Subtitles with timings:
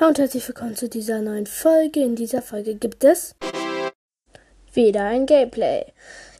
[0.00, 2.02] Hallo und herzlich willkommen zu dieser neuen Folge.
[2.02, 3.34] In dieser Folge gibt es
[4.72, 5.84] wieder ein Gameplay.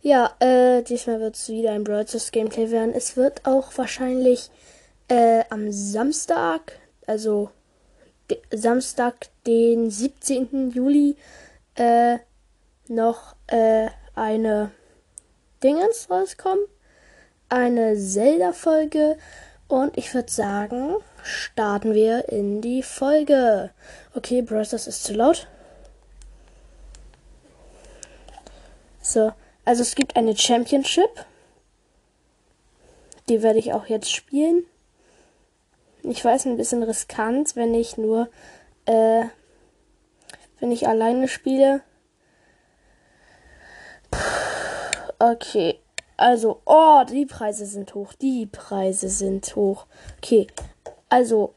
[0.00, 2.94] Ja, äh, diesmal wird es wieder ein Brawl Gameplay werden.
[2.94, 4.50] Es wird auch wahrscheinlich
[5.08, 7.50] äh, am Samstag, also
[8.50, 10.71] Samstag, den 17.
[10.71, 11.17] Juli,
[11.75, 12.17] äh,
[12.89, 14.71] noch äh, eine
[15.63, 16.65] Dingens rauskommen.
[17.51, 19.19] Eine Zelda-Folge.
[19.69, 23.71] Und ich würde sagen, starten wir in die Folge.
[24.14, 25.46] Okay, Bros, das ist zu laut.
[29.00, 29.32] So,
[29.64, 31.25] also es gibt eine Championship.
[33.28, 34.64] Die werde ich auch jetzt spielen.
[36.02, 38.28] Ich weiß, ein bisschen riskant, wenn ich nur,
[38.87, 39.24] äh,
[40.59, 41.82] wenn ich alleine spiele.
[45.18, 45.78] Okay,
[46.20, 48.12] also, oh, die Preise sind hoch.
[48.12, 49.87] Die Preise sind hoch.
[50.18, 50.46] Okay,
[51.10, 51.55] also,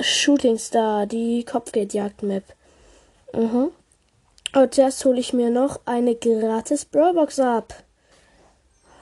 [0.00, 2.44] Shooting Star, die Kopfgeldjagd-Map.
[3.34, 3.70] Mhm.
[4.54, 7.74] Und zuerst hole ich mir noch eine gratis Brawlbox ab.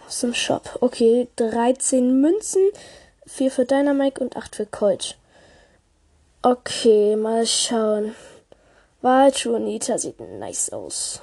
[0.06, 0.78] Aus dem Shop.
[0.80, 2.62] Okay, 13 Münzen,
[3.26, 5.16] 4 für Dynamite und 8 für Colt.
[6.42, 8.14] Okay, mal schauen.
[9.00, 11.22] Walchunita sieht nice aus.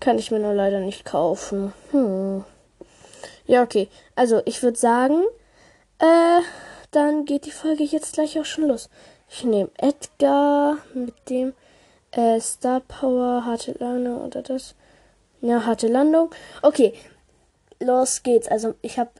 [0.00, 1.72] Kann ich mir nur leider nicht kaufen.
[1.90, 2.44] Hm.
[3.46, 3.88] Ja, okay.
[4.14, 5.22] Also, ich würde sagen,
[5.98, 6.40] äh,
[6.90, 8.88] dann geht die Folge jetzt gleich auch schon los.
[9.28, 11.54] Ich nehme Edgar mit dem
[12.12, 14.74] äh, Star Power, harte Landung oder das.
[15.40, 16.30] Ja, harte Landung.
[16.62, 16.94] Okay,
[17.80, 18.48] los geht's.
[18.48, 19.10] Also ich habe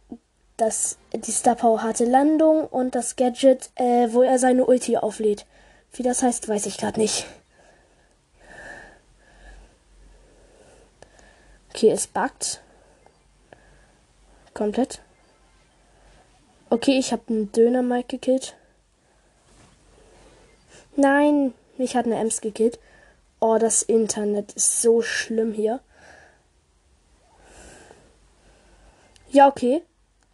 [0.57, 5.47] das die Star Power harte Landung und das Gadget, äh, wo er seine Ulti auflädt.
[5.93, 7.27] Wie das heißt, weiß ich gerade nicht.
[11.71, 12.61] Okay, es buggt.
[14.53, 15.01] Komplett.
[16.71, 18.55] Okay, ich habe einen Döner Mike gekillt.
[20.97, 22.79] Nein, mich hat eine Ems gekillt.
[23.41, 25.81] Oh, das Internet ist so schlimm hier.
[29.31, 29.83] Ja, okay.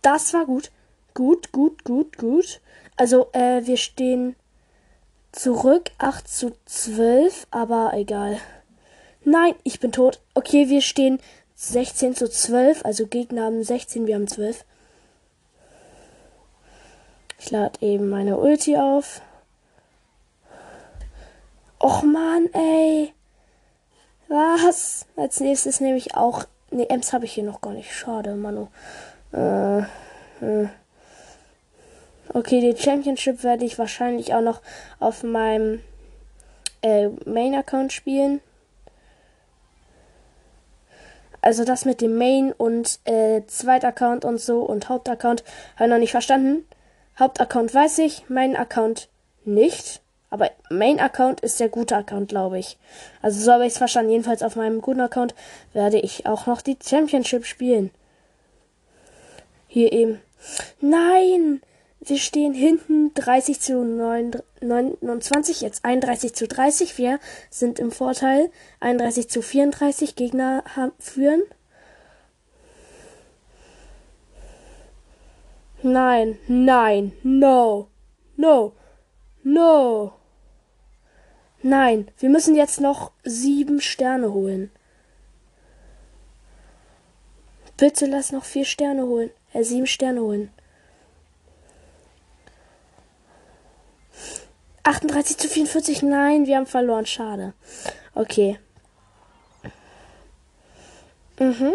[0.03, 0.71] Das war gut.
[1.15, 2.61] Gut, gut, gut, gut.
[2.97, 4.35] Also, äh, wir stehen
[5.31, 5.91] zurück.
[5.99, 8.39] 8 zu 12, aber egal.
[9.25, 10.21] Nein, ich bin tot.
[10.35, 11.21] Okay, wir stehen
[11.55, 12.85] 16 zu 12.
[12.85, 14.65] Also Gegner haben 16, wir haben 12.
[17.39, 19.21] Ich lade eben meine Ulti auf.
[21.81, 23.13] Och man, ey.
[24.29, 25.07] Was?
[25.17, 26.45] Als nächstes nehme ich auch.
[26.71, 27.93] Ne, Ems habe ich hier noch gar nicht.
[27.93, 28.69] Schade, Manu.
[29.33, 30.69] Äh, äh.
[32.33, 34.63] Okay, die Championship werde ich wahrscheinlich auch noch
[34.99, 35.83] auf meinem
[36.83, 38.41] äh, Main-Account spielen.
[41.43, 45.45] Also das mit dem Main und äh, Zweit-Account und so und Hauptaccount
[45.77, 46.67] habe ich noch nicht verstanden.
[47.19, 49.09] Hauptaccount weiß ich, mein Account
[49.45, 50.01] nicht.
[50.31, 52.77] Aber Main Account ist der gute Account, glaube ich.
[53.23, 54.11] Also so habe ich es verstanden.
[54.11, 55.33] Jedenfalls auf meinem guten Account
[55.73, 57.91] werde ich auch noch die Championship spielen.
[59.69, 60.21] Hier eben.
[60.81, 61.63] Nein!
[62.01, 66.99] Wir stehen hinten 30 zu 9, 29, jetzt 31 zu 30.
[66.99, 68.51] Wir sind im Vorteil.
[68.81, 71.43] 31 zu 34 Gegner haben, führen.
[75.85, 77.89] Nein, nein, no,
[78.39, 78.73] no,
[79.43, 80.15] no.
[81.63, 84.71] Nein, wir müssen jetzt noch sieben Sterne holen.
[87.77, 89.31] Bitte lass noch vier Sterne holen.
[89.53, 90.51] Äh, sieben Sterne holen.
[94.85, 96.01] 38 zu 44.
[96.01, 97.05] Nein, wir haben verloren.
[97.05, 97.53] Schade.
[98.15, 98.59] Okay.
[101.39, 101.75] Mhm.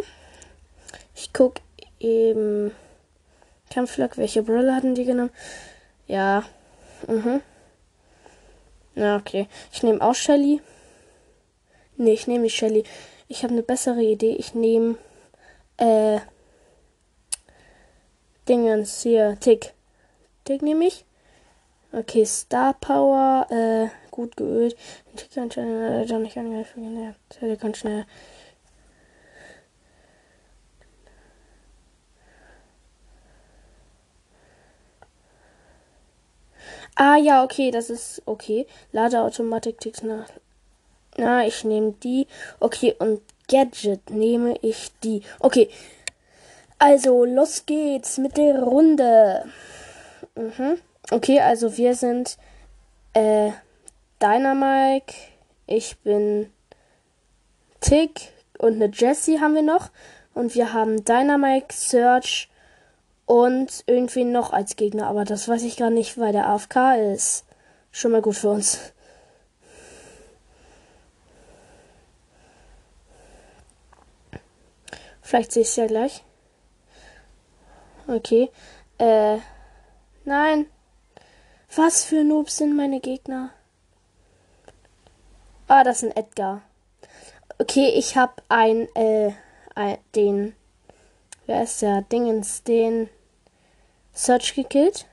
[1.13, 1.61] Ich guck
[1.99, 2.71] eben.
[3.69, 5.31] Kampflok, welche Brille hatten die genommen?
[6.07, 6.43] Ja.
[7.07, 7.41] Mhm.
[8.95, 9.47] Ja, okay.
[9.71, 10.61] Ich nehme auch Shelly.
[11.97, 12.83] Nee, ich nehme nicht Shelly.
[13.27, 14.35] Ich habe eine bessere Idee.
[14.35, 14.97] Ich nehme
[15.77, 16.19] äh
[18.47, 19.73] Dingens hier Tick.
[20.43, 21.05] Tick nehme ich.
[21.91, 24.75] Okay, Star Power, äh, gut geölt.
[25.15, 27.15] Tick kann schnell, äh, nicht angreifen.
[27.41, 28.05] Der kann schnell
[37.01, 38.67] Ah ja, okay, das ist okay.
[38.91, 40.27] Ladeautomatik tickt nach.
[41.15, 42.27] Na, ich nehme die.
[42.59, 45.21] Okay, und Gadget nehme ich die.
[45.39, 45.69] Okay.
[46.77, 49.45] Also, los geht's mit der Runde.
[50.35, 50.77] Mhm.
[51.09, 52.37] Okay, also wir sind
[53.13, 53.51] äh,
[54.21, 55.13] Dynamike.
[55.67, 56.51] Ich bin
[57.79, 59.89] Tick und eine Jessie haben wir noch.
[60.33, 62.49] Und wir haben Dynamike, Search,
[63.29, 67.45] und irgendwie noch als Gegner, aber das weiß ich gar nicht, weil der AFK ist.
[67.91, 68.79] Schon mal gut für uns.
[75.21, 76.23] Vielleicht sehe ich es ja gleich.
[78.07, 78.49] Okay.
[78.97, 79.37] Äh.
[80.25, 80.65] Nein.
[81.75, 83.51] Was für Noobs sind meine Gegner?
[85.67, 86.63] Ah, das ist ein Edgar.
[87.59, 89.33] Okay, ich habe ein, äh,
[89.75, 90.55] ein, den,
[91.45, 92.01] wer ist der?
[92.01, 93.07] Dingens, den
[94.19, 95.05] Search gekillt.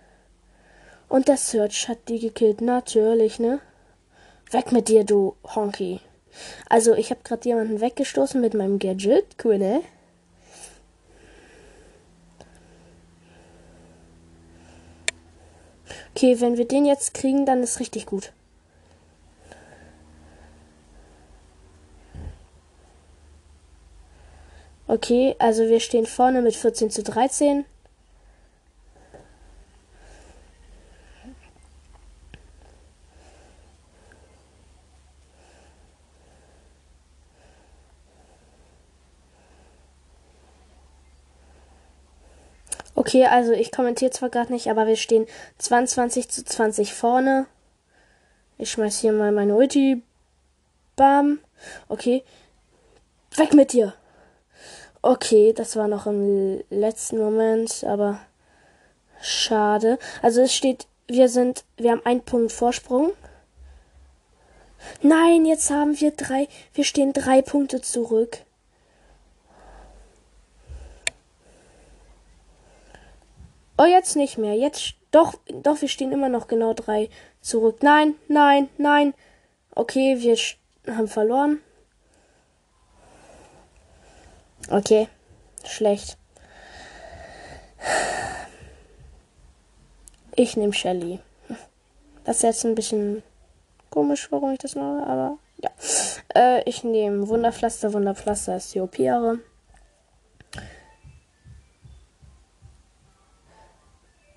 [1.08, 3.60] Und der Search hat die gekillt, natürlich, ne?
[4.50, 6.00] Weg mit dir, du Honky.
[6.68, 9.24] Also, ich habe gerade jemanden weggestoßen mit meinem Gadget.
[9.44, 9.82] Cool, ne?
[16.16, 18.32] Okay, wenn wir den jetzt kriegen, dann ist richtig gut.
[24.88, 27.66] Okay, also wir stehen vorne mit 14 zu 13.
[43.06, 45.26] Okay, also ich kommentiere zwar gerade nicht, aber wir stehen
[45.58, 47.46] 22 zu 20 vorne.
[48.58, 50.02] Ich schmeiß hier mal meine Ulti.
[50.96, 51.38] Bam.
[51.86, 52.24] Okay.
[53.36, 53.94] Weg mit dir.
[55.02, 58.18] Okay, das war noch im letzten Moment, aber
[59.22, 60.00] schade.
[60.20, 63.12] Also es steht, wir sind, wir haben einen Punkt Vorsprung.
[65.00, 68.38] Nein, jetzt haben wir drei, wir stehen drei Punkte zurück.
[73.78, 74.54] Oh, jetzt nicht mehr.
[74.54, 77.08] Jetzt doch, doch, wir stehen immer noch genau drei
[77.40, 77.82] zurück.
[77.82, 79.14] Nein, nein, nein.
[79.74, 80.36] Okay, wir
[80.94, 81.60] haben verloren.
[84.70, 85.08] Okay,
[85.64, 86.16] schlecht.
[90.34, 91.20] Ich nehme Shelly.
[92.24, 93.22] Das ist jetzt ein bisschen
[93.90, 95.70] komisch, warum ich das mache, aber ja.
[96.34, 97.92] Äh, ich nehme Wunderpflaster.
[97.92, 99.38] Wunderpflaster ist die OP-Are.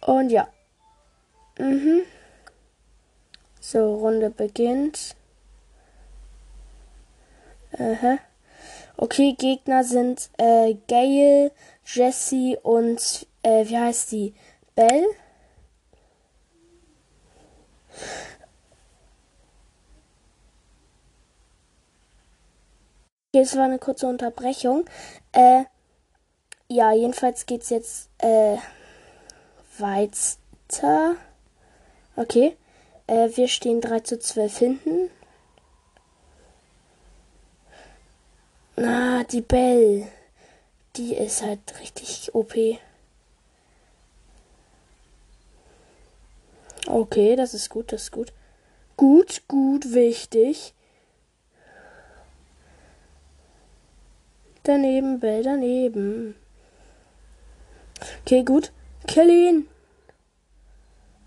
[0.09, 0.47] Und ja.
[1.59, 2.01] Mhm.
[3.59, 5.15] So, Runde beginnt.
[7.77, 8.17] Aha.
[8.97, 11.51] Okay, Gegner sind äh, Gail,
[11.85, 14.33] Jesse und äh, wie heißt die?
[14.73, 15.05] Bell.
[23.31, 24.85] Okay, es war eine kurze Unterbrechung.
[25.33, 25.65] Äh,
[26.67, 28.57] ja, jedenfalls geht's jetzt äh,
[29.79, 31.15] weiter.
[32.15, 32.55] Okay.
[33.07, 35.09] Äh, wir stehen 3 zu 12 hinten.
[38.75, 40.07] Na, die Bell.
[40.95, 42.55] Die ist halt richtig OP.
[46.87, 48.33] Okay, das ist gut, das ist gut.
[48.97, 50.73] Gut, gut, wichtig.
[54.63, 56.35] Daneben, Bell, daneben.
[58.21, 58.71] Okay, gut.
[59.09, 59.67] Kill ihn!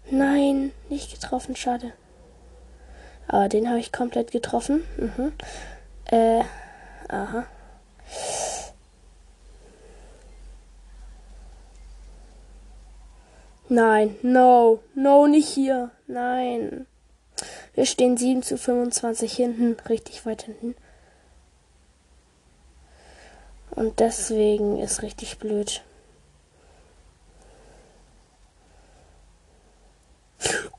[0.09, 1.93] Nein, nicht getroffen, schade.
[3.27, 4.85] Aber den habe ich komplett getroffen.
[4.97, 5.33] Mhm.
[6.05, 6.45] Äh,
[7.09, 7.45] aha.
[13.69, 15.91] Nein, no, no, nicht hier.
[16.07, 16.87] Nein.
[17.75, 20.77] Wir stehen 7 zu 25 hinten, richtig weit hinten.
[23.73, 25.83] Und deswegen ist richtig blöd.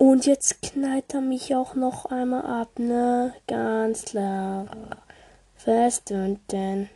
[0.06, 3.34] Und jetzt knallt er mich auch noch einmal ab, ne?
[3.48, 4.66] Ganz klar.
[5.64, 6.90] Was und denn?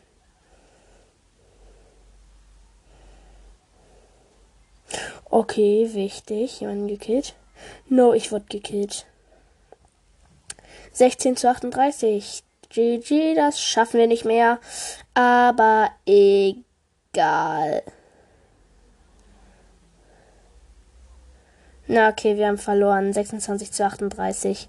[5.23, 6.59] Okay, wichtig.
[6.59, 7.33] Jemanden gekillt.
[7.87, 9.05] No, ich wurde gekillt.
[10.91, 12.43] 16 zu 38.
[12.67, 14.59] GG, das schaffen wir nicht mehr.
[15.13, 17.83] Aber egal.
[21.87, 23.13] Na, okay, wir haben verloren.
[23.13, 24.67] 26 zu 38.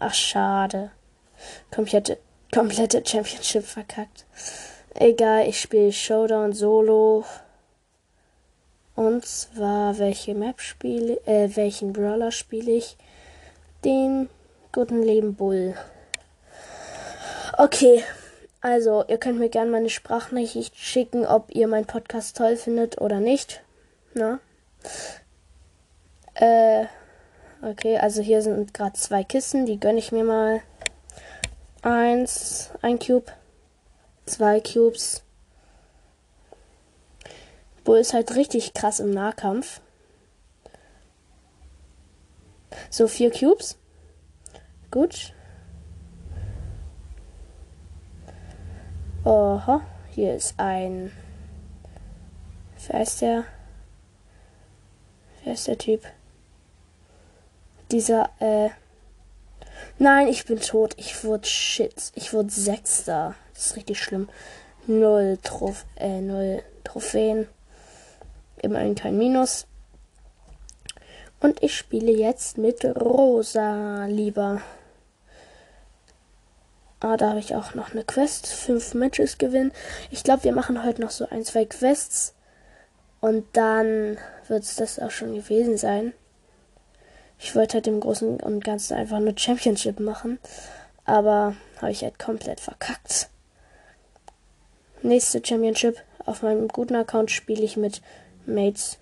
[0.00, 0.90] Ach, schade.
[1.70, 2.18] Komplette,
[2.52, 4.26] komplette Championship verkackt.
[4.94, 7.24] Egal, ich spiele Showdown Solo.
[8.96, 12.96] Und zwar, welche Map spiele äh, welchen Brawler spiele ich?
[13.84, 14.28] Den
[14.72, 15.74] guten Leben Bull.
[17.56, 18.02] Okay,
[18.60, 23.20] also, ihr könnt mir gerne meine Sprachnachricht schicken, ob ihr meinen Podcast toll findet oder
[23.20, 23.62] nicht.
[24.12, 24.40] Na?
[26.40, 26.86] Äh,
[27.60, 30.62] okay, also hier sind gerade zwei Kisten, die gönne ich mir mal.
[31.82, 33.30] Eins, ein Cube,
[34.24, 35.22] zwei Cubes.
[37.84, 39.82] Bull ist halt richtig krass im Nahkampf.
[42.88, 43.78] So, vier Cubes.
[44.90, 45.34] Gut.
[49.24, 51.12] Oha, hier ist ein.
[52.88, 53.44] Wer ist der?
[55.44, 56.06] Wer ist der Typ?
[57.90, 58.70] Dieser, äh.
[59.98, 60.94] Nein, ich bin tot.
[60.96, 62.12] Ich wurde shit.
[62.14, 63.34] Ich wurde Sechster.
[63.54, 64.28] Das ist richtig schlimm.
[64.86, 67.48] Null, Trof äh, null Trophäen.
[68.62, 69.66] Immerhin kein Minus.
[71.40, 74.60] Und ich spiele jetzt mit Rosa lieber.
[77.00, 78.46] Ah, da habe ich auch noch eine Quest.
[78.46, 79.72] Fünf Matches gewinnen.
[80.10, 82.34] Ich glaube, wir machen heute noch so ein, zwei Quests.
[83.20, 84.18] Und dann
[84.48, 86.12] wird es das auch schon gewesen sein.
[87.42, 90.38] Ich wollte halt im Großen und Ganzen einfach nur Championship machen.
[91.06, 93.30] Aber habe ich halt komplett verkackt.
[95.02, 95.96] Nächste Championship.
[96.26, 98.02] Auf meinem guten Account spiele ich mit
[98.44, 98.98] Mates.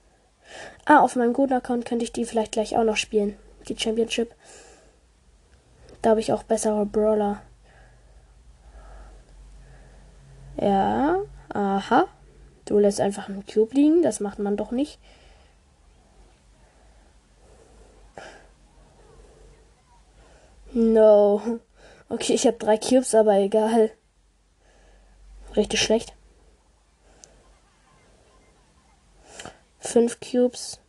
[0.84, 3.36] Ah, auf meinem guten Account könnte ich die vielleicht gleich auch noch spielen.
[3.68, 4.32] Die Championship.
[6.00, 7.42] Da habe ich auch bessere Brawler.
[10.60, 11.18] Ja,
[11.52, 12.06] aha.
[12.66, 14.02] Du lässt einfach einen Cube liegen.
[14.02, 15.00] Das macht man doch nicht.
[20.72, 21.60] No.
[22.08, 23.90] Okay, ich habe drei Cubes, aber egal.
[25.56, 26.14] Richtig schlecht.
[29.80, 30.80] Fünf Cubes.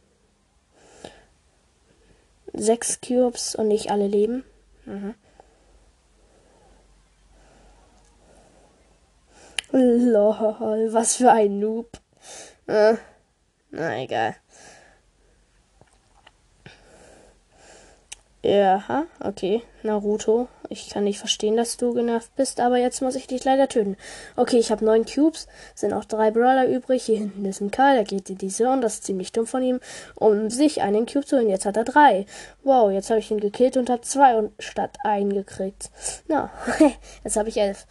[2.54, 4.44] Sechs Cubes und nicht alle leben.
[4.86, 5.16] Mhm.
[9.72, 12.00] Lol, was für ein Noob.
[12.68, 12.96] Äh,
[13.70, 14.36] na egal.
[18.42, 19.64] Ja, okay.
[19.84, 20.48] Naruto.
[20.70, 23.98] Ich kann nicht verstehen, dass du genervt bist, aber jetzt muss ich dich leider töten.
[24.38, 27.04] Okay, ich habe neun Cubes, sind auch drei Brawler übrig.
[27.04, 29.64] Hier hinten ist ein Karl, der geht in die Zone, das ist ziemlich dumm von
[29.64, 29.80] ihm,
[30.16, 31.50] um sich einen Cube zu holen.
[31.50, 32.26] Jetzt hat er drei.
[32.64, 35.90] Wow, jetzt habe ich ihn gekillt und habe zwei statt einen gekriegt.
[36.28, 36.50] Na,
[37.24, 37.88] jetzt habe ich elf.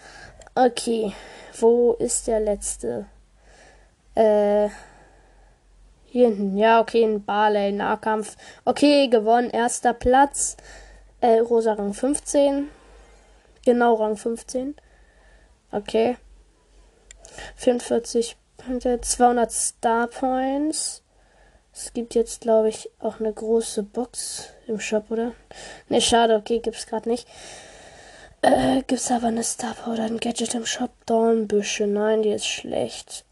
[0.55, 1.13] Okay,
[1.59, 3.07] wo ist der letzte?
[4.15, 4.69] Äh,
[6.11, 6.57] hier hinten.
[6.57, 8.37] Ja, okay, ein Barley, Nahkampf.
[8.65, 9.51] Okay, gewonnen.
[9.51, 10.57] Erster Platz.
[11.21, 12.69] Äh, Rosa Rang 15.
[13.65, 14.75] Genau Rang 15.
[15.71, 16.17] Okay.
[17.57, 21.03] 44 Punkte, 200 Star Points.
[21.73, 25.33] Es gibt jetzt, glaube ich, auch eine große Box im Shop, oder?
[25.89, 27.29] Ne, schade, okay, gibt's gerade nicht.
[28.43, 30.91] Äh, gibt's aber eine Star oder ein Gadget im Shop?
[31.07, 33.25] Dornbüsche, nein, die ist schlecht.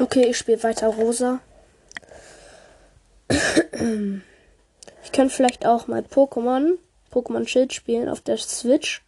[0.00, 1.40] Okay, ich spiele weiter Rosa.
[5.04, 6.78] Ich könnte vielleicht auch mal Pokémon,
[7.12, 9.04] Pokémon Schild spielen auf der Switch.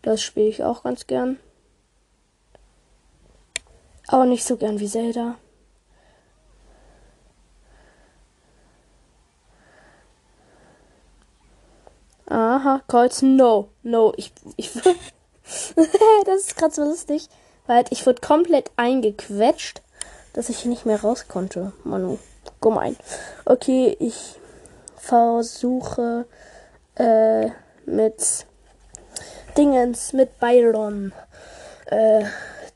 [0.00, 1.38] Das spiele ich auch ganz gern.
[4.08, 5.36] Aber nicht so gern wie Zelda.
[12.26, 14.70] Aha, Kreuz, no, no, ich, ich,
[16.24, 17.28] das ist gerade so lustig.
[17.70, 19.80] Weil ich wurde komplett eingequetscht,
[20.32, 21.72] dass ich nicht mehr raus konnte.
[21.84, 22.18] Manu,
[22.60, 22.96] gemein.
[23.44, 24.34] Okay, ich
[24.96, 26.26] versuche
[26.96, 27.46] äh,
[27.86, 28.46] mit
[29.56, 31.12] Dingens, mit Byron,
[31.86, 32.24] äh,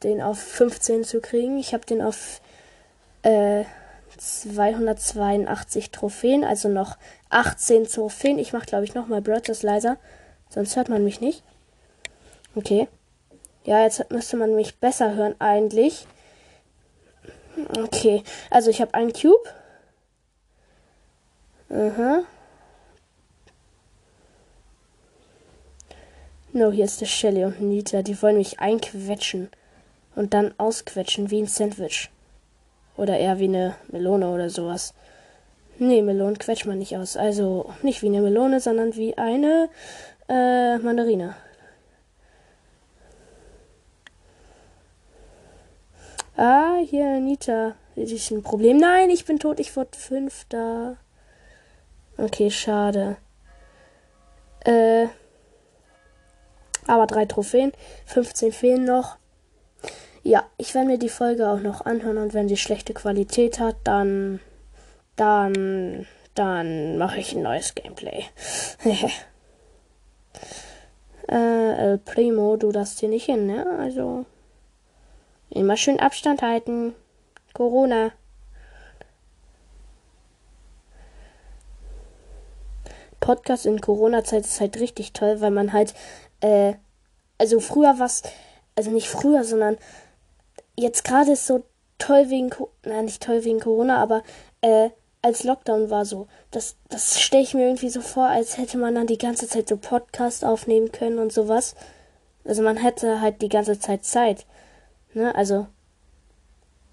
[0.05, 1.59] den auf 15 zu kriegen.
[1.59, 2.41] Ich habe den auf
[3.23, 3.65] äh,
[4.17, 6.99] 282 Trophäen, also noch
[7.31, 8.39] 18 Trophäen.
[8.39, 9.97] Ich mache, glaube ich, nochmal Brothers leiser,
[10.51, 11.43] sonst hört man mich nicht.
[12.55, 12.87] Okay.
[13.65, 16.07] Ja, jetzt müsste man mich besser hören eigentlich.
[17.79, 19.49] Okay, also ich habe einen Cube.
[21.71, 22.25] Aha.
[26.53, 28.03] No, hier ist der Shelly und Nita.
[28.03, 29.51] Die wollen mich einquetschen.
[30.15, 32.11] Und dann ausquetschen wie ein Sandwich.
[32.97, 34.95] Oder eher wie eine Melone oder sowas.
[35.79, 37.17] Nee, Melonen quetscht man nicht aus.
[37.17, 39.69] Also nicht wie eine Melone, sondern wie eine
[40.29, 41.35] äh, Mandarine.
[46.37, 47.77] Ah, hier, Anita.
[47.95, 48.79] Das ist ein Problem.
[48.79, 49.61] Nein, ich bin tot.
[49.61, 50.97] Ich wurde Fünfter.
[52.17, 53.17] Okay, schade.
[54.65, 55.07] Äh.
[56.87, 57.73] Aber drei Trophäen.
[58.07, 59.17] 15 fehlen noch.
[60.25, 63.77] Ja, ich werde mir die Folge auch noch anhören und wenn sie schlechte Qualität hat,
[63.85, 64.41] dann.
[65.15, 66.07] Dann.
[66.35, 68.25] Dann mache ich ein neues Gameplay.
[71.29, 73.65] äh, El Primo, du darfst hier nicht hin, ne?
[73.79, 74.27] Also.
[75.55, 76.97] Immer schön Abstand halten.
[77.53, 78.11] Corona.
[83.21, 85.95] Podcast in Corona-Zeit ist halt richtig toll, weil man halt,
[86.41, 86.75] äh,
[87.39, 88.25] also früher was,
[88.75, 89.79] also nicht früher, sondern
[90.77, 91.63] jetzt gerade ist so
[91.99, 92.51] toll wegen,
[92.83, 94.25] na nicht toll wegen Corona, aber
[94.61, 94.91] äh,
[95.23, 98.97] als Lockdown war so, das, das stelle ich mir irgendwie so vor, als hätte man
[98.97, 101.77] dann die ganze Zeit so Podcast aufnehmen können und sowas.
[102.45, 104.45] Also man hätte halt die ganze Zeit Zeit.
[105.15, 105.69] Ne, also.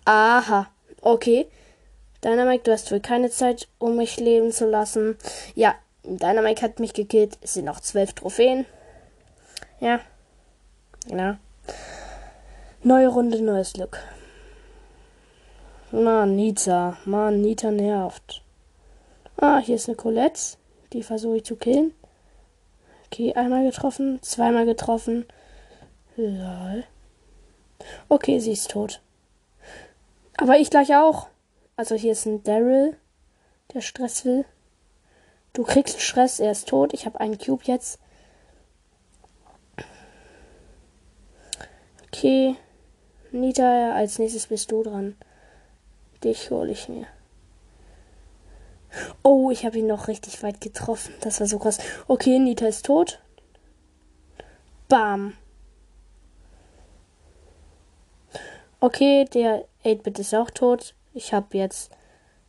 [0.05, 0.67] Aha.
[1.01, 1.47] Okay.
[2.23, 5.17] Dynamite, du hast wohl keine Zeit, um mich leben zu lassen.
[5.55, 7.37] Ja, Dynamite hat mich gekillt.
[7.41, 8.65] Es sind noch zwölf Trophäen.
[9.79, 9.99] Ja.
[11.07, 11.35] Genau.
[12.83, 13.99] Neue Runde, neues Glück.
[15.91, 16.97] Mann, Nita.
[17.05, 18.43] Mann, Nita nervt.
[19.37, 20.57] Ah, hier ist eine Colette.
[20.93, 21.93] Die versuche ich zu killen.
[23.07, 25.25] Okay, einmal getroffen, zweimal getroffen.
[26.15, 26.83] Lol.
[28.09, 29.01] Okay, sie ist tot.
[30.37, 31.27] Aber ich gleich auch.
[31.75, 32.97] Also hier ist ein Daryl,
[33.73, 34.45] der Stress will.
[35.53, 36.93] Du kriegst Stress, er ist tot.
[36.93, 37.99] Ich habe einen Cube jetzt.
[42.07, 42.55] Okay.
[43.31, 45.15] Nita, als nächstes bist du dran.
[46.23, 47.07] Dich hole ich mir.
[49.23, 51.13] Oh, ich habe ihn noch richtig weit getroffen.
[51.21, 51.79] Das war so krass.
[52.07, 53.21] Okay, Nita ist tot.
[54.89, 55.33] Bam.
[58.83, 60.95] Okay, der 8-Bit ist auch tot.
[61.13, 61.91] Ich habe jetzt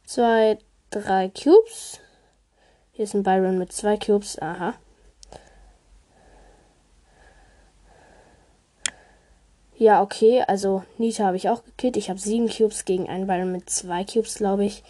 [0.03, 0.57] zwei,
[0.89, 2.01] drei Cubes.
[2.93, 4.39] Hier ist ein Byron mit zwei Cubes.
[4.41, 4.73] Aha.
[9.77, 11.99] Ja, okay, also Nita habe ich auch gekillt.
[11.99, 14.83] Ich habe sieben Cubes gegen einen Byron mit zwei Cubes, glaube ich.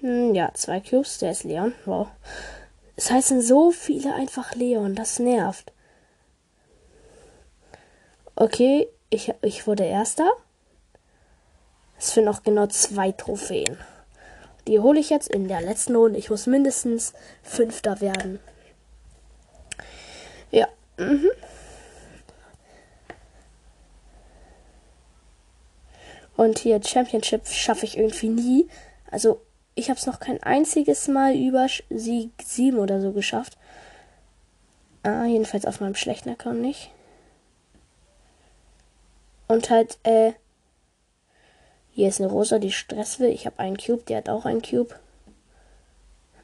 [0.00, 1.18] Hm, ja, zwei Cubes.
[1.18, 1.74] Der ist Leon.
[1.84, 2.08] Wow.
[2.96, 4.94] Es heißen so viele einfach Leon.
[4.94, 5.74] Das nervt.
[8.34, 10.32] Okay, ich, ich wurde Erster.
[12.04, 13.78] Es fehlen noch genau zwei Trophäen.
[14.68, 16.18] Die hole ich jetzt in der letzten Runde.
[16.18, 18.40] Ich muss mindestens Fünfter werden.
[20.50, 20.68] Ja.
[20.98, 21.30] Mhm.
[26.36, 28.68] Und hier Championship schaffe ich irgendwie nie.
[29.10, 29.40] Also
[29.74, 33.56] ich habe es noch kein einziges Mal über Sieg 7 oder so geschafft.
[35.04, 36.90] Ah, jedenfalls auf meinem schlechten Account nicht.
[39.48, 40.34] Und halt, äh,
[41.94, 43.30] hier ist eine Rosa, die Stress will.
[43.30, 44.96] Ich habe einen Cube, der hat auch einen Cube.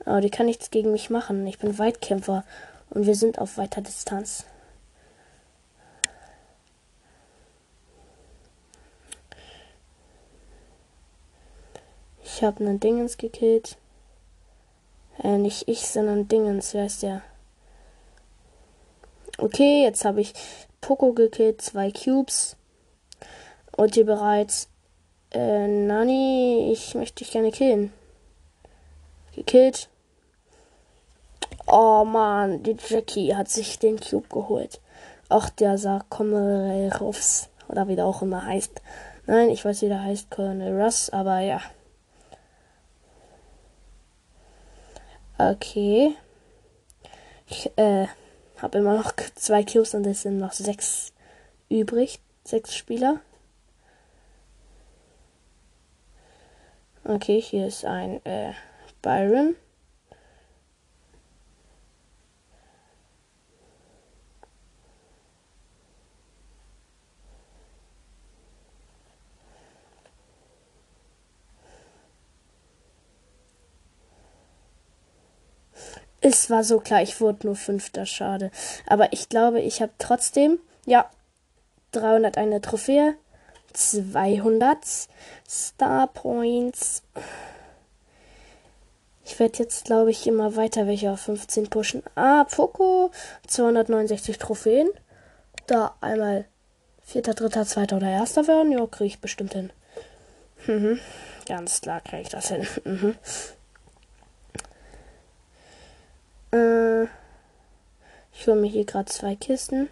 [0.05, 1.45] Aber die kann nichts gegen mich machen.
[1.49, 2.45] Ich bin Weitkämpfer
[2.91, 4.45] und wir sind auf weiter Distanz.
[12.23, 13.77] Ich habe einen Dingens gekillt.
[15.21, 16.75] Äh, nicht ich, sondern Dingens.
[16.75, 17.23] Wer ist der?
[19.37, 20.33] Okay, jetzt habe ich
[20.81, 22.57] Poco gekillt, zwei Cubes.
[23.77, 24.70] Und hier bereits.
[25.33, 27.93] Äh, Nani, ich möchte dich gerne killen.
[29.35, 29.89] Gekillt.
[31.67, 34.81] Oh man, die Jackie hat sich den Cube geholt.
[35.29, 37.49] Ach, der Sarkomerus.
[37.69, 38.83] Oder wie der auch immer heißt.
[39.27, 41.61] Nein, ich weiß, wie der heißt, Colonel Russ, aber ja.
[45.39, 46.17] Okay.
[47.47, 48.09] Ich äh,
[48.59, 51.13] habe immer noch zwei Cubes und es sind noch sechs
[51.69, 52.19] übrig.
[52.45, 53.21] Sechs Spieler.
[57.05, 58.53] Okay, hier ist ein äh,
[59.03, 59.57] Byron.
[76.21, 78.51] Es war so klar, ich wurde nur Fünfter, schade.
[78.87, 81.09] Aber ich glaube, ich habe trotzdem, ja,
[81.93, 83.15] 301 Trophäe,
[83.73, 84.79] 200
[85.49, 87.03] Star Points.
[89.25, 92.03] Ich werde jetzt, glaube ich, immer weiter welche auf 15 pushen.
[92.15, 93.11] Ah, Poco,
[93.47, 94.89] 269 Trophäen.
[95.67, 96.47] Da einmal
[97.03, 98.73] Vierter, Dritter, Zweiter oder Erster werden.
[98.73, 99.71] Ja, kriege ich bestimmt hin.
[100.67, 101.01] Mhm.
[101.47, 102.67] Ganz klar kriege ich das hin.
[102.85, 103.17] Mhm.
[106.53, 107.05] Äh,
[108.33, 109.89] ich hole mir hier gerade zwei Kisten.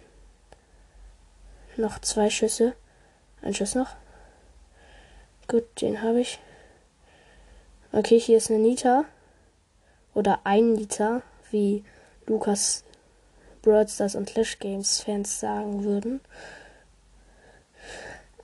[1.77, 2.73] Noch zwei Schüsse.
[3.41, 3.95] Ein Schuss noch.
[5.47, 6.39] Gut, den habe ich.
[7.91, 9.05] Okay, hier ist eine Nita.
[10.13, 11.21] Oder ein Nita,
[11.51, 11.83] wie
[12.27, 12.83] Lukas
[13.61, 16.21] Broadstars und Clash Games Fans sagen würden.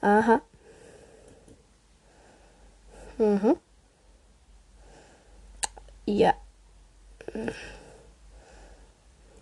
[0.01, 0.41] Aha.
[3.17, 3.57] Mhm.
[6.05, 6.33] Ja.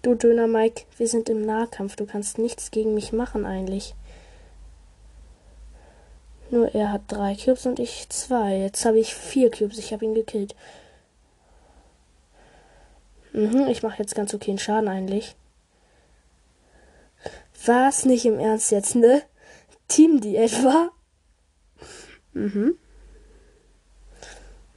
[0.02, 1.96] Du Döner Mike, wir sind im Nahkampf.
[1.96, 3.96] Du kannst nichts gegen mich machen eigentlich.
[6.54, 8.60] Nur er hat drei Cubes und ich zwei.
[8.60, 9.80] Jetzt habe ich vier Cubes.
[9.80, 10.54] Ich habe ihn gekillt.
[13.32, 15.36] Mhm, ich mache jetzt ganz okay einen Schaden eigentlich.
[17.66, 19.24] Was nicht im Ernst jetzt, ne?
[19.88, 20.92] Team die etwa?
[22.34, 22.78] Mhm.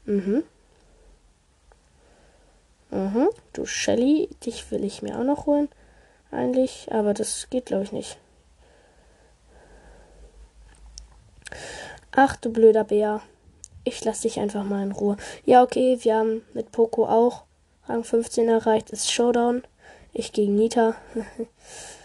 [0.07, 0.45] Mhm.
[2.91, 3.29] Mhm.
[3.53, 5.69] Du Shelly, dich will ich mir auch noch holen.
[6.31, 8.17] Eigentlich, aber das geht glaube ich nicht.
[12.13, 13.21] Ach du blöder Bär.
[13.85, 15.17] Ich lass dich einfach mal in Ruhe.
[15.45, 17.45] Ja, okay, wir haben mit Poco auch
[17.87, 18.91] Rang 15 erreicht.
[18.91, 19.63] Ist Showdown.
[20.13, 20.97] Ich gegen Nita.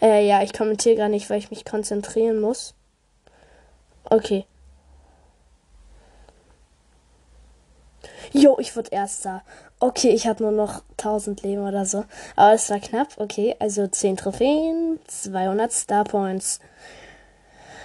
[0.00, 2.74] Äh, ja, ich kommentiere gar nicht, weil ich mich konzentrieren muss.
[4.04, 4.46] Okay.
[8.32, 9.42] Jo, ich wurde Erster.
[9.80, 12.04] Okay, ich habe nur noch 1000 Leben oder so.
[12.36, 13.08] Aber es war knapp.
[13.16, 16.60] Okay, also 10 Trophäen, 200 Star Points.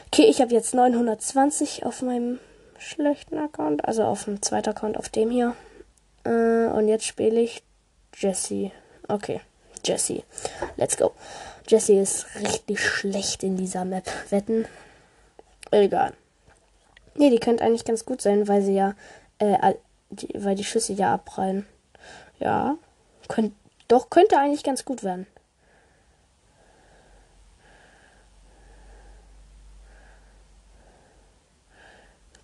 [0.08, 2.40] Okay, ich habe jetzt 920 auf meinem
[2.78, 3.86] schlechten Account.
[3.86, 5.56] Also auf dem zweiten Account, auf dem hier.
[6.26, 7.64] Äh, und jetzt spiele ich
[8.16, 8.72] Jesse.
[9.08, 9.42] Okay,
[9.84, 10.24] Jesse.
[10.78, 11.14] Let's go.
[11.68, 14.06] Jesse ist richtig schlecht in dieser Map.
[14.30, 14.66] Wetten?
[15.72, 16.14] Egal.
[17.16, 18.96] Nee, die könnte eigentlich ganz gut sein, weil sie ja,
[19.40, 19.74] äh,
[20.10, 21.66] die, weil die Schüsse ja abprallen.
[22.40, 22.78] Ja.
[23.28, 23.54] Könnt,
[23.88, 25.28] doch, könnte eigentlich ganz gut werden.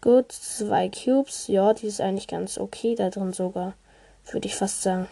[0.01, 1.47] Gut, zwei Cubes.
[1.47, 3.73] Ja, die ist eigentlich ganz okay da drin sogar.
[4.32, 5.08] Würde ich fast sagen.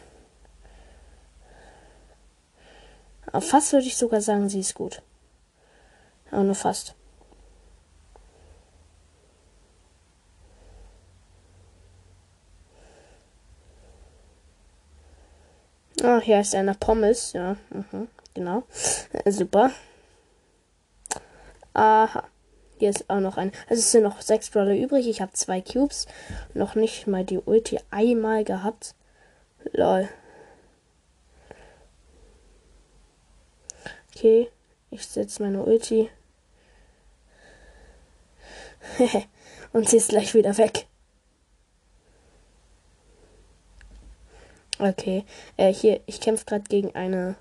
[3.41, 5.01] Fast würde ich sogar sagen, sie ist gut.
[6.31, 6.95] Aber nur fast.
[16.03, 18.63] Ah, hier ist eine Pommes, ja, mhm, genau.
[19.25, 19.71] Super.
[21.73, 22.23] Aha.
[22.79, 23.51] Hier ist auch noch ein.
[23.69, 25.07] Also es sind noch sechs Brawler übrig.
[25.07, 26.05] Ich habe zwei Cubes.
[26.53, 28.93] Noch nicht mal die Ulti einmal gehabt.
[29.73, 30.07] Lol.
[34.17, 34.49] Okay,
[34.89, 36.09] ich setze meine Ulti.
[39.73, 40.87] Und sie ist gleich wieder weg.
[44.79, 45.23] Okay,
[45.57, 47.35] äh, hier, ich kämpfe gerade gegen eine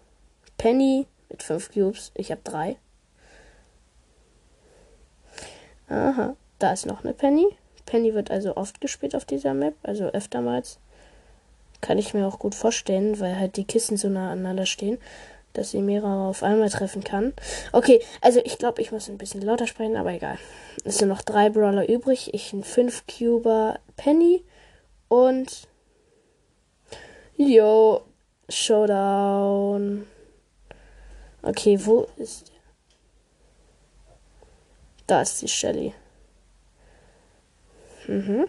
[0.58, 2.12] Penny mit fünf Cubes.
[2.14, 2.76] Ich habe drei.
[5.88, 7.46] Aha, da ist noch eine Penny.
[7.86, 10.78] Penny wird also oft gespielt auf dieser Map, also öftermals.
[11.80, 14.98] Kann ich mir auch gut vorstellen, weil halt die Kissen so nah aneinander stehen
[15.56, 17.32] dass sie mehrere auf einmal treffen kann.
[17.72, 20.38] Okay, also ich glaube, ich muss ein bisschen lauter sprechen, aber egal.
[20.84, 22.34] Es sind noch drei Brawler übrig.
[22.34, 24.44] Ich ein 5 Cuber Penny
[25.08, 25.68] und
[27.36, 28.02] Yo,
[28.48, 30.06] Showdown.
[31.42, 32.56] Okay, wo ist der?
[35.06, 35.94] Da ist die Shelly.
[38.06, 38.46] Mhm.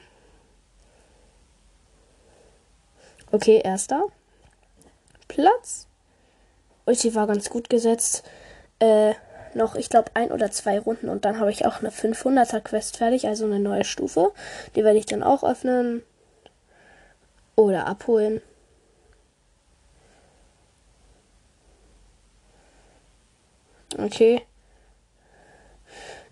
[3.32, 4.08] Okay, erster
[5.28, 5.87] Platz.
[6.88, 8.23] Ulti war ganz gut gesetzt.
[8.80, 9.13] Äh,
[9.54, 12.97] noch, ich glaube, ein oder zwei Runden und dann habe ich auch eine 500er Quest
[12.97, 14.32] fertig, also eine neue Stufe.
[14.76, 16.04] Die werde ich dann auch öffnen
[17.56, 18.41] oder abholen.
[23.97, 24.43] Okay.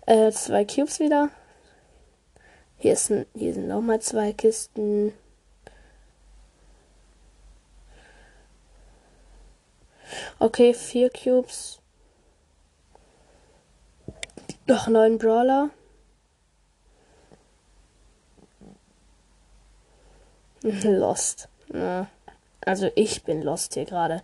[0.06, 1.30] Äh, zwei Cubes wieder.
[2.78, 5.12] Hier, ist ein, hier sind nochmal zwei Kisten.
[10.38, 11.80] Okay, vier Cubes.
[14.66, 15.70] Noch neun Brawler.
[20.62, 21.48] Lost.
[21.72, 22.08] Ja.
[22.64, 24.22] Also ich bin lost hier gerade.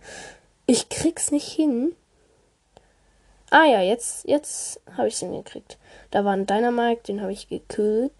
[0.65, 1.95] Ich krieg's nicht hin.
[3.49, 5.77] Ah ja, jetzt, jetzt habe ich hingekriegt.
[6.11, 8.11] Da war ein Dynamite, den habe ich gekillt.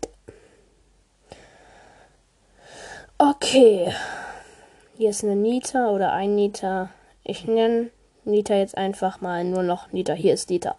[3.18, 3.94] Okay.
[4.96, 6.90] Hier ist eine Nita oder ein Nita.
[7.24, 7.90] Ich nenne
[8.26, 10.14] Nita jetzt einfach mal nur noch Nita.
[10.14, 10.76] Hier ist Nita.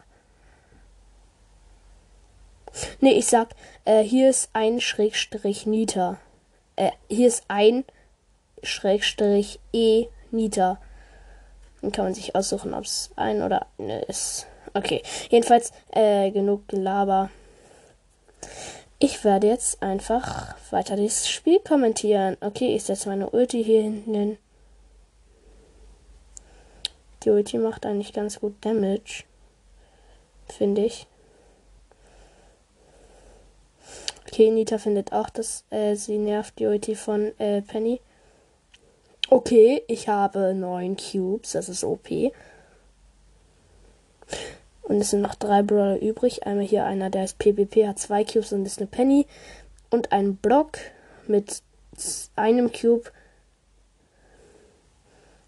[3.01, 3.55] Nee, ich sag,
[3.85, 6.19] äh, hier ist ein Schrägstrich Nita.
[6.77, 7.85] Äh, hier ist ein
[8.63, 10.81] Schrägstrich E Nita.
[11.81, 14.47] Dann kann man sich aussuchen, ob es ein oder eine ist.
[14.73, 17.31] Okay, jedenfalls äh, genug Gelaber.
[18.99, 22.37] Ich werde jetzt einfach weiter das Spiel kommentieren.
[22.41, 24.39] Okay, ich setze meine Ulti hier hinten hin.
[27.25, 29.25] Die Ulti macht eigentlich ganz gut Damage.
[30.47, 31.07] Finde ich.
[34.27, 38.01] Okay, Nita findet auch, dass äh, sie nervt die Ulti von äh, Penny.
[39.31, 42.11] Okay, ich habe neun Cubes, das ist OP.
[44.83, 46.47] Und es sind noch drei Brawler übrig.
[46.47, 49.27] Einmal hier einer, der ist PvP, hat zwei Cubes und ist eine Penny.
[49.89, 50.79] Und ein Block
[51.27, 51.63] mit
[52.37, 53.11] einem Cube.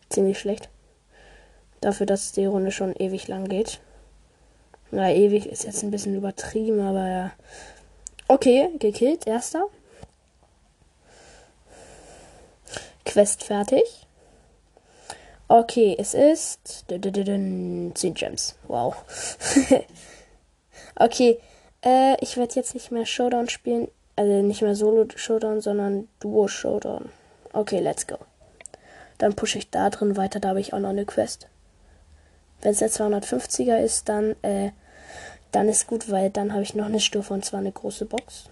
[0.09, 0.71] Ziemlich schlecht.
[1.81, 3.81] Dafür, dass die Runde schon ewig lang geht.
[4.91, 7.33] Na, ewig ist jetzt ein bisschen übertrieben, aber ja.
[8.29, 9.65] Okay, gekillt, erster.
[13.05, 14.07] Quest fertig.
[15.49, 18.57] Okay, es ist 10 Gems.
[18.67, 18.97] Wow.
[20.97, 21.39] okay,
[21.85, 23.89] äh, ich werde jetzt nicht mehr Showdown spielen.
[24.17, 27.11] Also nicht mehr Solo-Showdown, sondern Duo-Showdown.
[27.53, 28.17] Okay, let's go.
[29.19, 31.49] Dann pushe ich da drin weiter, da habe ich auch noch eine Quest.
[32.63, 34.71] Wenn es der 250er ist, dann, äh,
[35.53, 38.51] dann ist gut, weil dann habe ich noch eine Stufe und zwar eine große Box.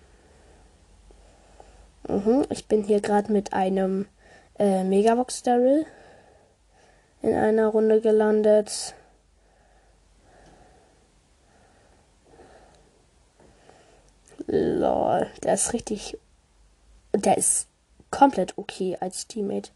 [2.09, 4.07] Mhm, ich bin hier gerade mit einem
[4.59, 5.87] äh, Megabox Daryl
[7.23, 8.95] in einer Runde gelandet.
[14.47, 16.19] Lol, der ist richtig.
[17.15, 17.69] Der ist
[18.11, 19.71] komplett okay als Teammate.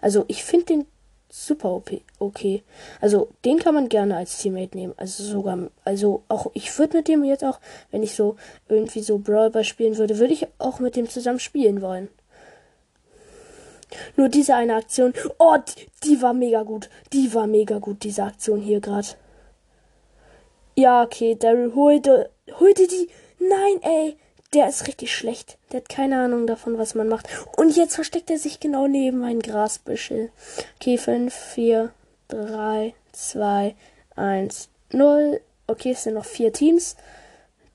[0.00, 0.86] Also ich finde den
[1.36, 1.82] super
[2.20, 2.62] okay.
[3.00, 4.94] Also den kann man gerne als Teammate nehmen.
[4.96, 7.58] Also sogar, also auch ich würde mit dem jetzt auch,
[7.90, 8.36] wenn ich so
[8.68, 12.08] irgendwie so Brawl spielen würde, würde ich auch mit dem zusammen spielen wollen.
[14.16, 16.88] Nur diese eine Aktion, oh, die, die war mega gut.
[17.12, 19.08] Die war mega gut, diese Aktion hier gerade.
[20.76, 23.08] Ja, okay, Daryl holte, holte die.
[23.40, 24.16] Nein, ey.
[24.54, 25.58] Der ist richtig schlecht.
[25.72, 27.26] Der hat keine Ahnung davon, was man macht.
[27.56, 30.30] Und jetzt versteckt er sich genau neben mein Grasbüschel.
[30.76, 31.92] Okay, 5, 4,
[32.28, 33.74] 3, 2,
[34.14, 35.40] 1, 0.
[35.66, 36.96] Okay, es sind noch vier Teams.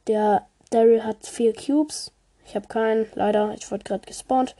[0.08, 2.12] Der Daryl hat vier Cubes.
[2.46, 3.54] Ich habe keinen, leider.
[3.58, 4.56] Ich wurde gerade gespawnt.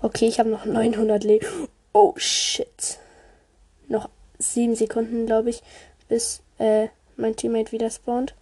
[0.00, 1.46] Okay, ich habe noch 900 Leben.
[1.92, 2.98] Oh shit.
[3.88, 4.08] Noch
[4.38, 5.62] 7 Sekunden, glaube ich,
[6.08, 8.34] bis äh, mein Teammate wieder spawnt.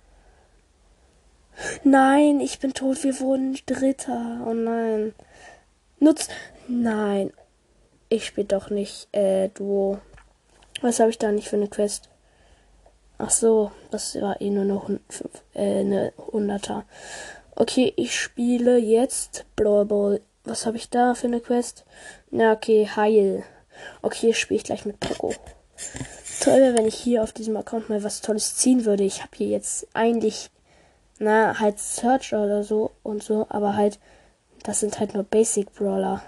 [1.84, 3.02] Nein, ich bin tot.
[3.02, 4.44] Wir wurden Dritter.
[4.46, 5.14] Oh nein.
[5.98, 6.28] Nutz.
[6.68, 7.32] Nein.
[8.08, 9.98] Ich spiele doch nicht äh, Duo.
[10.82, 12.10] Was habe ich da nicht für eine Quest?
[13.18, 16.82] Ach so, das war eh nur noch äh, eine 100er.
[17.54, 21.85] Okay, ich spiele jetzt Brawl Ball was habe ich da für eine Quest?
[22.30, 23.44] Na, okay, Heil.
[24.02, 25.35] Okay, spiele ich gleich mit Poco.
[26.40, 29.04] Toll wäre, wenn ich hier auf diesem Account mal was Tolles ziehen würde.
[29.04, 30.50] Ich habe hier jetzt eigentlich,
[31.18, 33.98] na, halt Search oder so und so, aber halt,
[34.62, 36.22] das sind halt nur Basic Brawler,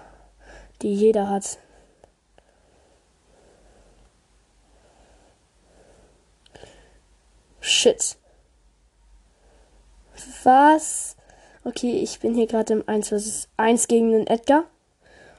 [0.81, 1.57] die jeder hat.
[7.61, 8.17] Shit.
[10.43, 11.15] Was?
[11.69, 14.63] Okay, ich bin hier gerade im 1 vs 1 gegen den Edgar.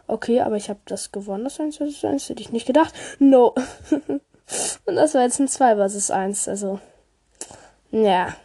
[0.07, 2.29] Okay, aber ich habe das gewonnen, das 1 vs 1.
[2.29, 2.95] Hätte ich nicht gedacht.
[3.19, 3.53] No.
[4.87, 6.47] Und das war jetzt ein 2 vs 1.
[6.47, 6.79] Also.
[7.91, 8.37] Ja.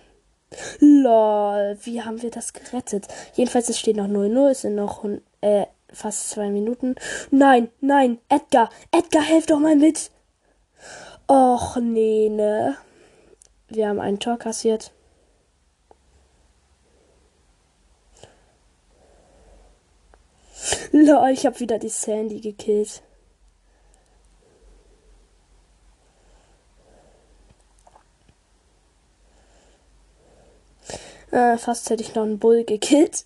[0.80, 3.08] Lol, wie haben wir das gerettet?
[3.36, 4.50] Jedenfalls, es steht noch 0-0.
[4.50, 5.06] Es sind noch
[5.42, 6.96] äh, fast zwei Minuten.
[7.30, 10.10] Nein, nein, Edgar, Edgar, helf doch mal mit.
[11.30, 12.78] Och, nee, ne.
[13.68, 14.92] Wir haben ein Tor kassiert.
[20.92, 23.02] Lol, ich habe wieder die Sandy gekillt.
[31.32, 33.26] Äh, fast hätte ich noch einen Bull gekillt.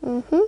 [0.00, 0.42] Mhm.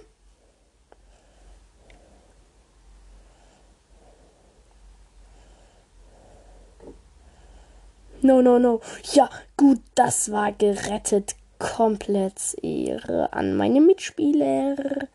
[8.22, 8.80] No, no, no.
[9.12, 15.08] Ja, gut, das war gerettet komplett Ehre an meine Mitspieler.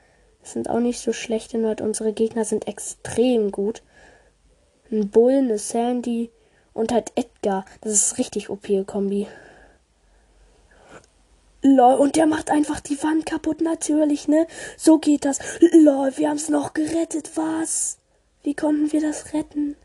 [0.43, 3.83] Sind auch nicht so schlecht, denn unsere Gegner sind extrem gut.
[4.91, 6.31] Ein Bull, eine Sandy
[6.73, 7.65] und halt Edgar.
[7.81, 9.27] Das ist richtig OP-Kombi.
[11.63, 14.47] Lol, und der macht einfach die Wand kaputt, natürlich, ne?
[14.77, 15.37] So geht das.
[15.71, 17.99] Lol, wir haben's noch gerettet, was?
[18.41, 19.75] Wie konnten wir das retten?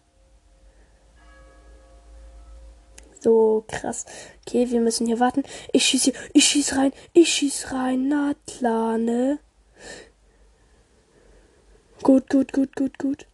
[3.21, 4.07] So krass.
[4.47, 5.43] Okay, wir müssen hier warten.
[5.73, 6.13] Ich schieße.
[6.33, 6.93] Ich schieße rein.
[7.13, 8.09] Ich schieße rein.
[8.09, 9.41] Na klar, ne?
[12.03, 13.27] Gut, gut, gut, gut, gut.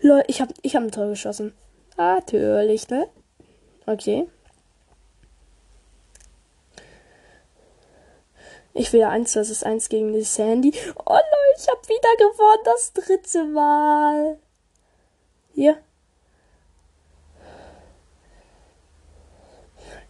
[0.00, 1.54] Leute, ich hab, ich hab ein Tor geschossen.
[1.96, 3.08] Natürlich, ne?
[3.86, 4.28] Okay.
[8.74, 10.72] Ich will ja 1 ist 1 gegen die Sandy.
[11.04, 11.24] Oh Leute,
[11.56, 12.62] ich hab wieder gewonnen.
[12.64, 14.38] Das dritte Mal.
[15.52, 15.82] Hier.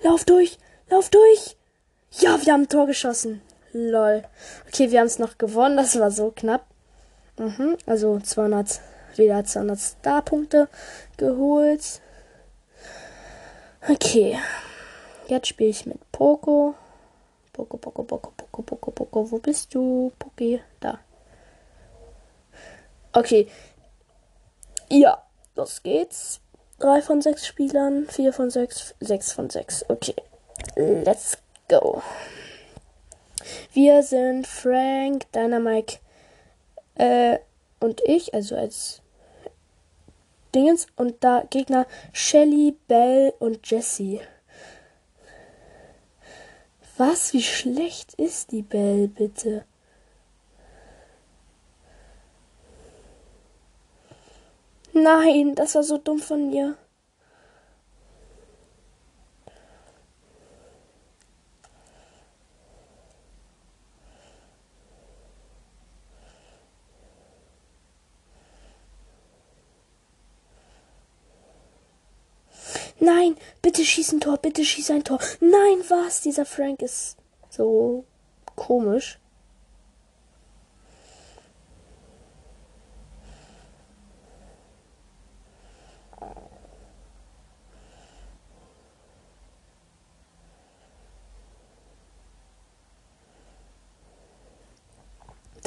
[0.02, 0.58] Lauf durch!
[0.90, 1.56] Lauf durch!
[2.12, 3.42] Ja, wir haben ein Tor geschossen.
[3.72, 4.24] Lol.
[4.66, 5.76] Okay, wir haben es noch gewonnen.
[5.76, 6.64] Das war so knapp.
[7.38, 8.80] Mhm, also 200,
[9.16, 10.68] wieder 200 Star-Punkte
[11.16, 12.00] geholt.
[13.88, 14.38] Okay.
[15.28, 16.74] Jetzt spiele ich mit Poco.
[17.52, 19.30] Poco, Poco, Poco, Poco, Poco, Poco.
[19.30, 20.12] Wo bist du?
[20.18, 20.98] Poki, da.
[23.12, 23.48] Okay.
[24.88, 25.22] Ja,
[25.54, 26.40] los geht's.
[26.78, 29.84] Drei von sechs Spielern, vier von sechs, sechs von sechs.
[29.88, 30.14] Okay.
[30.76, 31.38] Let's
[31.68, 32.02] go.
[33.72, 35.98] Wir sind Frank, Dynamite
[36.94, 37.38] äh,
[37.80, 39.02] und ich, also als
[40.54, 40.86] Dingens.
[40.94, 44.20] Und da Gegner Shelly, Bell und Jessie.
[46.96, 47.32] Was?
[47.32, 49.64] Wie schlecht ist die Bell, bitte?
[55.02, 56.76] Nein, das war so dumm von mir.
[73.00, 75.18] Nein, bitte schieß ein Tor, bitte schieß ein Tor.
[75.40, 76.22] Nein, was?
[76.22, 77.16] Dieser Frank ist
[77.48, 78.04] so
[78.56, 79.18] komisch.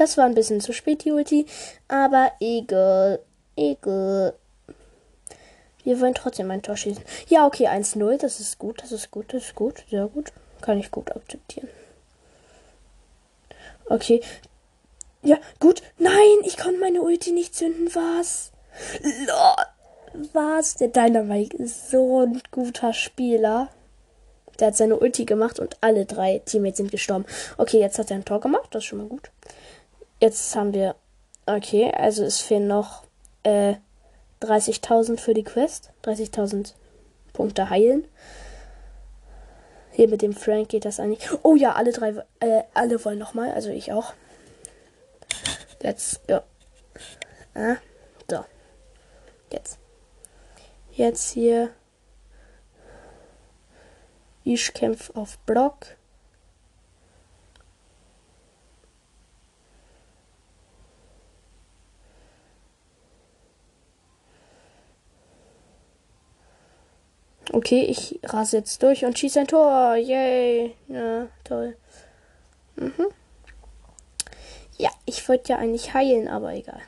[0.02, 1.46] Das war ein bisschen zu spät, die Ulti.
[1.88, 3.20] Aber egal.
[3.56, 4.34] Egal.
[5.84, 7.04] Wir wollen trotzdem ein Tor schießen.
[7.28, 8.18] Ja, okay, 1-0.
[8.18, 9.84] Das ist gut, das ist gut, das ist gut.
[9.92, 10.34] Sehr gut.
[10.60, 11.68] Kann ich gut akzeptieren.
[13.86, 14.22] Okay.
[15.22, 15.84] Ja, gut.
[16.00, 17.94] Nein, ich konnte meine Ulti nicht zünden.
[17.94, 18.52] Was?
[20.34, 20.78] Was?
[20.78, 23.70] Der Dynamite ist so ein guter Spieler.
[24.60, 27.26] Der hat seine Ulti gemacht und alle drei Teammates sind gestorben.
[27.60, 28.70] Okay, jetzt hat er ein Tor gemacht.
[28.72, 29.30] Das ist schon mal gut.
[30.22, 30.96] Jetzt haben wir.
[31.48, 33.04] Okay, also es fehlen noch
[33.42, 33.74] äh,
[34.42, 35.90] 30.000 für die Quest.
[36.04, 36.74] 30.000
[37.34, 38.08] Punkte heilen.
[39.92, 41.28] Hier mit dem Frank geht das eigentlich.
[41.44, 43.52] Oh ja, alle drei, äh, alle wollen nochmal.
[43.52, 44.14] Also ich auch.
[45.82, 46.42] Let's go.
[47.56, 47.78] Ah,
[48.30, 48.46] so.
[49.52, 49.80] Jetzt.
[50.92, 51.72] Jetzt hier.
[54.44, 55.98] Ich kämpfe auf Block.
[67.54, 69.96] Okay, ich rase jetzt durch und schieße ein Tor.
[69.96, 70.74] Yay.
[70.88, 71.76] Ja, toll.
[72.78, 73.08] Mhm.
[74.78, 76.82] Ja, ich wollte ja eigentlich heilen, aber egal.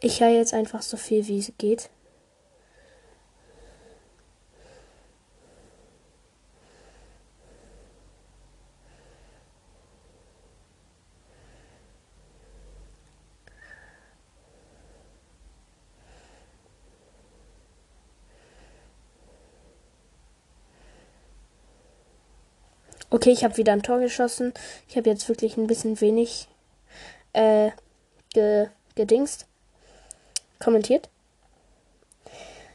[0.00, 1.90] Ich heile jetzt einfach so viel wie es geht.
[23.26, 24.54] Okay, ich habe wieder ein Tor geschossen.
[24.88, 26.46] Ich habe jetzt wirklich ein bisschen wenig
[27.32, 27.72] äh,
[28.32, 29.46] ge gedingst.
[30.60, 31.08] Kommentiert.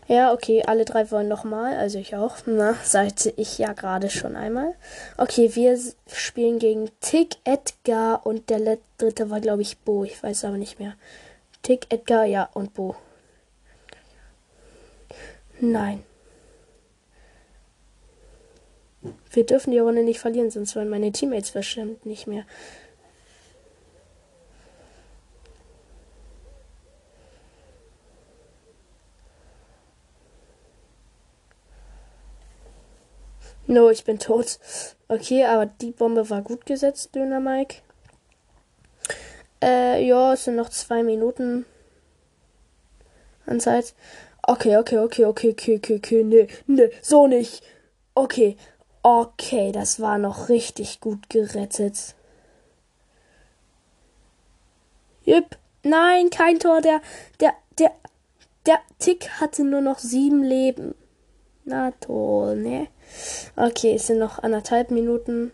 [0.10, 2.36] Ja, okay, alle drei wollen nochmal, also ich auch.
[2.48, 4.76] Na, sagte ich ja gerade schon einmal.
[5.16, 10.04] Okay, wir spielen gegen Tick, Edgar und der dritte war, glaube ich, Bo.
[10.04, 10.96] Ich weiß aber nicht mehr.
[11.64, 12.98] Tick, Edgar, ja, und Bo.
[15.62, 16.04] Nein.
[19.32, 22.46] Wir dürfen die Runde nicht verlieren, sonst wollen meine Teammates bestimmt nicht mehr.
[33.68, 34.60] No, ich bin tot.
[35.08, 37.78] Okay, aber die Bombe war gut gesetzt, Döner Mike.
[39.64, 41.66] Äh, ja, es sind noch zwei Minuten
[43.46, 43.94] an Zeit.
[44.44, 47.64] Okay, okay, okay, okay, okay, okay, okay, nee, nee, so nicht.
[48.14, 48.58] Okay,
[49.04, 52.16] Okay, das war noch richtig gut gerettet.
[55.24, 55.58] Jüpp.
[55.84, 56.82] Nein, kein Tor.
[56.82, 57.02] Der,
[57.40, 57.92] der, der,
[58.68, 60.94] der Tick hatte nur noch sieben Leben.
[61.66, 62.88] Na toll, ne?
[63.56, 65.52] Okay, es sind noch anderthalb Minuten.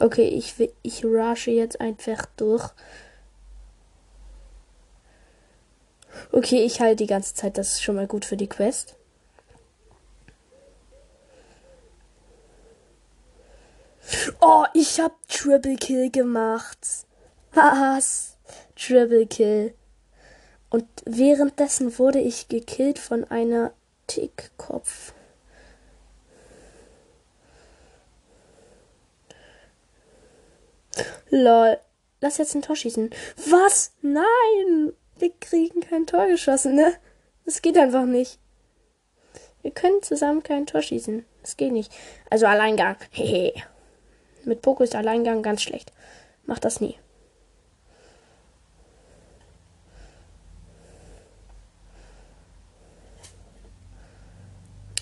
[0.00, 2.70] Okay, ich, ich rushe jetzt einfach durch.
[6.32, 8.96] Okay, ich halte die ganze Zeit, das ist schon mal gut für die Quest.
[14.40, 16.78] Oh, ich hab Triple Kill gemacht.
[17.52, 18.38] Was?
[18.76, 19.74] Triple Kill.
[20.70, 23.72] Und währenddessen wurde ich gekillt von einer
[24.06, 25.12] Tickkopf.
[31.30, 31.78] Lol.
[32.20, 33.10] Lass jetzt ein Tor schießen.
[33.48, 33.92] Was?
[34.02, 34.92] Nein!
[35.18, 36.94] Wir kriegen kein Tor geschossen, ne?
[37.44, 38.38] Das geht einfach nicht.
[39.62, 41.24] Wir können zusammen kein Tor schießen.
[41.42, 41.92] Das geht nicht.
[42.30, 42.96] Also Alleingang.
[43.10, 43.52] Hehe.
[44.44, 45.92] Mit Poco ist Alleingang ganz schlecht.
[46.44, 46.96] Mach das nie.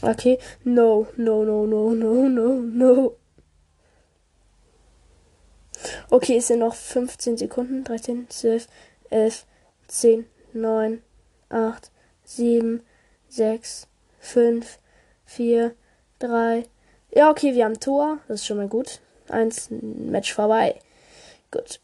[0.02, 0.38] Okay.
[0.64, 3.16] No, no, no, no, no, no, no.
[6.10, 7.84] Okay, es sind noch 15 Sekunden.
[7.84, 8.66] 13, 12,
[9.10, 9.46] 11,
[9.88, 11.02] 10, 9,
[11.48, 11.90] 8,
[12.24, 12.82] 7,
[13.28, 13.86] 6,
[14.20, 14.78] 5,
[15.26, 15.74] 4,
[16.18, 16.64] 3.
[17.10, 18.18] Ja, okay, wir haben Tor.
[18.28, 19.00] Das ist schon mal gut.
[19.28, 20.78] Eins, Match vorbei.
[21.50, 21.80] Gut.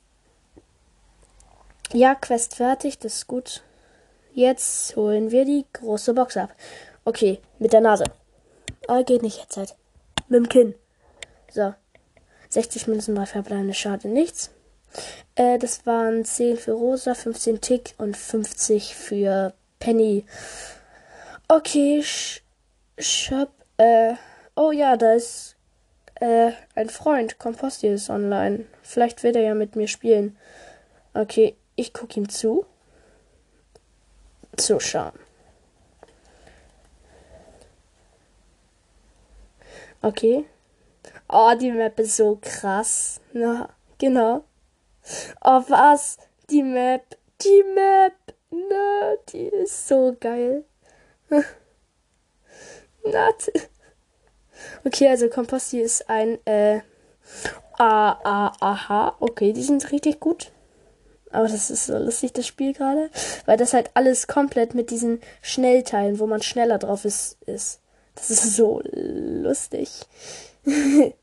[1.92, 2.98] Ja, Quest fertig.
[2.98, 3.62] Das ist gut.
[4.32, 6.54] Jetzt holen wir die große Box ab.
[7.04, 8.04] Okay, mit der Nase.
[8.88, 9.76] Aber geht nicht jetzt halt.
[10.28, 10.74] Mit dem Kinn.
[11.50, 11.74] So.
[12.54, 14.50] 60 Münzen bei verbleibende Schade nichts.
[15.34, 20.24] Äh, das waren 10 für Rosa, 15 Tick und 50 für Penny.
[21.48, 22.42] Okay, Sh
[22.96, 23.50] Shop.
[23.76, 24.14] Äh,
[24.54, 25.56] oh ja, da ist
[26.20, 27.40] äh, ein Freund.
[27.40, 28.66] Komposti ist online.
[28.82, 30.38] Vielleicht wird er ja mit mir spielen.
[31.12, 32.64] Okay, ich gucke ihm zu.
[34.56, 35.18] Zuschauen.
[40.02, 40.44] Okay.
[41.28, 43.20] Oh, die Map ist so krass.
[43.32, 43.68] Na,
[43.98, 44.44] genau.
[45.42, 46.18] Oh, was?
[46.50, 47.16] Die Map.
[47.42, 48.14] Die Map.
[48.50, 50.64] Ne, die ist so geil.
[53.04, 53.50] Nat.
[54.84, 56.80] Okay, also Komposti ist ein äh,
[57.78, 59.16] A, A, aha.
[59.18, 60.52] Okay, die sind richtig gut.
[61.30, 63.10] Aber das ist so lustig, das Spiel gerade.
[63.44, 67.80] Weil das halt alles komplett mit diesen Schnellteilen, wo man schneller drauf ist, ist.
[68.14, 69.90] Das ist so lustig.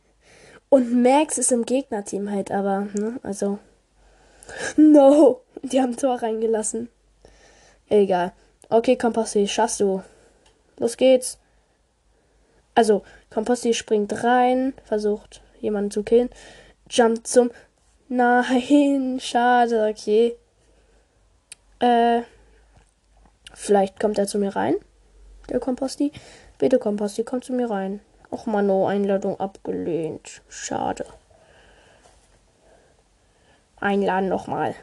[0.69, 3.59] Und Max ist im Gegnerteam halt, aber, ne, also.
[4.77, 5.41] No!
[5.63, 6.89] Die haben Tor reingelassen.
[7.89, 8.33] Egal.
[8.69, 10.01] Okay, Komposti, schaffst du.
[10.77, 11.37] Los geht's.
[12.73, 16.29] Also, Komposti springt rein, versucht jemanden zu killen.
[16.89, 17.51] Jumpt zum.
[18.07, 20.35] Nein, schade, okay.
[21.79, 22.21] Äh.
[23.53, 24.75] Vielleicht kommt er zu mir rein.
[25.49, 26.11] Der Komposti.
[26.57, 27.99] Bitte, Komposti, komm zu mir rein.
[28.31, 30.41] Och, Mano, Einladung abgelehnt.
[30.47, 31.05] Schade.
[33.79, 34.73] Einladen nochmal.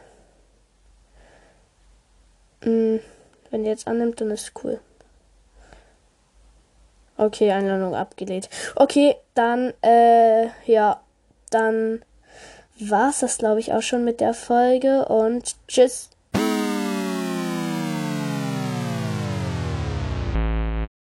[2.61, 2.99] Hm,
[3.49, 4.79] wenn ihr jetzt annimmt, dann ist cool.
[7.17, 8.49] Okay, Einladung abgelehnt.
[8.75, 11.01] Okay, dann, äh, ja,
[11.49, 12.03] dann
[12.79, 16.11] war's das, glaube ich, auch schon mit der Folge und tschüss.